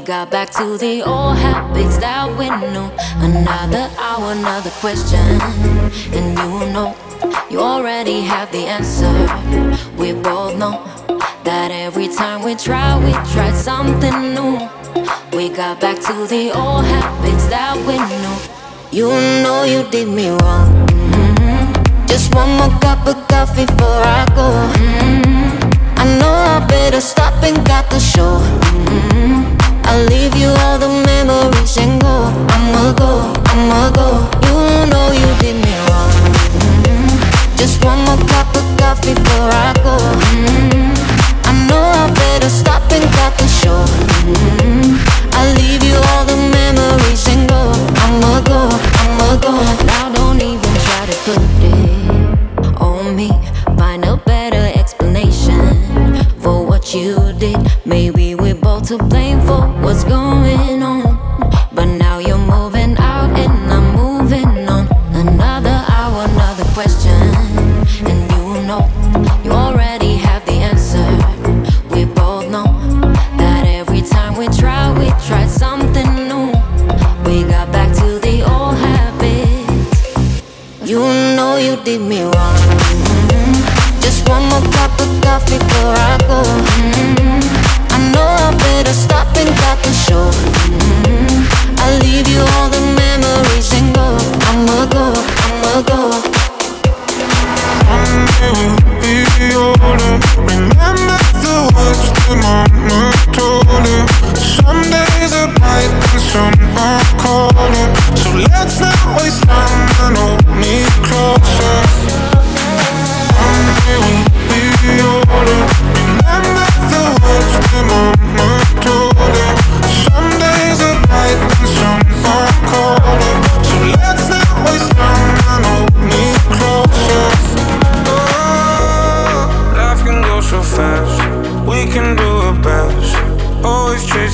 Got 0.00 0.30
back 0.30 0.50
to 0.50 0.76
the 0.76 1.00
old 1.00 1.38
habits 1.38 1.96
that 1.96 2.28
we 2.36 2.50
knew. 2.50 2.90
Another 3.24 3.88
hour, 3.98 4.32
another 4.32 4.68
question. 4.82 5.40
And 6.12 6.36
you 6.36 6.72
know, 6.74 6.94
you 7.50 7.60
already 7.60 8.20
have 8.20 8.52
the 8.52 8.66
answer. 8.66 9.14
We 9.96 10.12
both 10.12 10.58
know 10.58 10.84
that 11.44 11.70
every 11.70 12.08
time 12.08 12.44
we 12.44 12.54
try, 12.54 12.98
we 13.02 13.12
try 13.32 13.50
something 13.52 14.34
new. 14.34 14.58
We 15.32 15.48
got 15.48 15.80
back 15.80 15.96
to 16.08 16.26
the 16.26 16.52
old 16.54 16.84
habits 16.84 17.46
that 17.46 17.76
we 17.88 17.96
knew. 17.96 18.36
You 18.92 19.08
know 19.42 19.64
you 19.64 19.90
did 19.90 20.08
me 20.08 20.28
wrong. 20.28 20.86
Mm-hmm. 20.88 21.25
Just 22.06 22.34
one 22.34 22.50
more 22.56 22.70
cup 22.80 23.06
of 23.06 23.16
coffee 23.28 23.66
before 23.66 24.02
I 24.02 24.24
go. 24.34 24.48
Mm-hmm. 24.78 25.98
I 25.98 26.04
know 26.18 26.34
I 26.56 26.64
better 26.66 27.00
stop 27.00 27.42
and 27.42 27.56
got 27.66 27.90
the 27.90 27.98
show. 27.98 28.38
Mm-hmm. 28.38 29.56
I'll 29.84 30.04
leave 30.06 30.34
you 30.36 30.48
all 30.48 30.78
the 30.78 30.88
memories 30.88 31.76
and 31.76 32.00
go. 32.00 32.16
I'ma 32.54 32.92
go, 32.92 33.32
I'ma 33.52 33.90
go. 33.90 34.08
You 34.46 34.86
know 34.90 35.06
you 35.12 35.28
did 35.42 35.56
me 35.64 35.74
wrong. 35.86 36.12
Mm-hmm. 36.62 37.56
Just 37.56 37.84
one 37.84 38.00
more 38.04 38.20
cup 38.28 38.48
of 38.54 38.66
coffee 38.78 39.14
before 39.14 39.50
I 39.66 39.72
go. 39.86 39.96
Mm-hmm. 39.96 41.48
I 41.48 41.52
know 41.68 41.84
I 42.02 42.10
better 42.14 42.50
stop 42.50 42.82
and 42.92 43.04
cut 43.14 43.32
the 43.38 43.48
show. 43.48 44.65
leave 81.98 82.08
me 82.08 82.35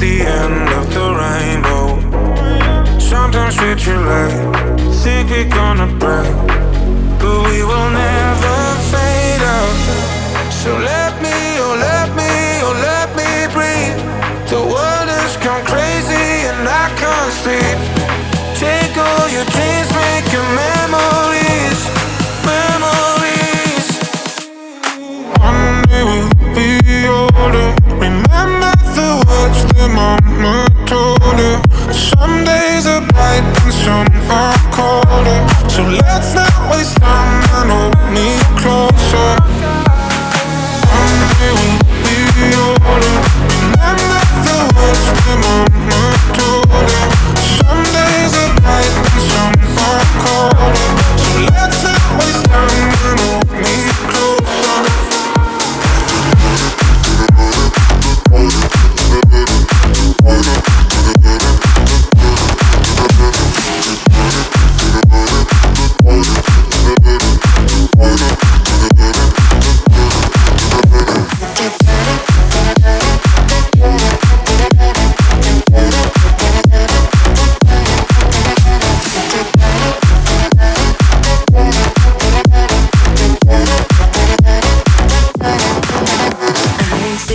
the 0.00 0.20
end. 0.20 0.35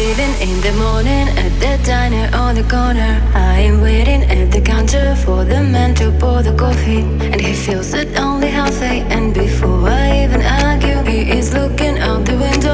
leaving 0.02 0.34
in 0.48 0.58
the 0.62 0.74
morning 0.84 1.28
at 1.44 1.54
the 1.64 1.74
diner 1.86 2.28
on 2.34 2.56
the 2.56 2.66
corner. 2.76 3.12
I 3.36 3.60
am 3.70 3.82
waiting 3.82 4.24
at 4.36 4.48
the 4.52 4.62
counter 4.62 5.16
for 5.24 5.46
the 5.52 5.62
man 5.76 5.94
to 6.00 6.08
pour 6.22 6.42
the 6.42 6.56
coffee. 6.64 7.04
And 7.34 7.40
he 7.40 7.54
feels 7.54 7.94
it 7.94 8.10
only 8.18 8.50
halfway. 8.60 8.98
And 9.16 9.32
before 9.34 9.90
I 9.90 10.24
even 10.24 10.42
argue, 10.64 11.00
he 11.12 11.20
is 11.38 11.54
looking 11.54 11.96
out 12.00 12.22
the 12.26 12.38
window. 12.46 12.71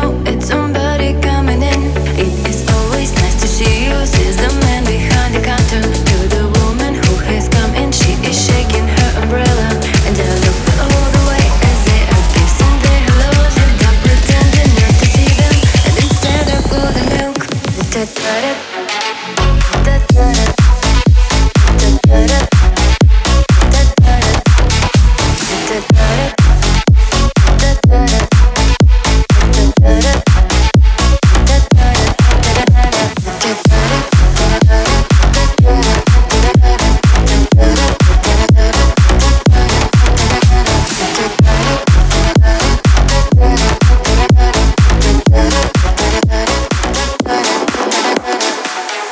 started. 18.08 18.77